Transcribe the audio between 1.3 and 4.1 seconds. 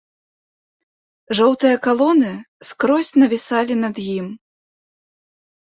Жоўтыя калоны скрозь навісалі над